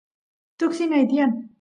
[0.57, 1.31] tuksi nay tiyan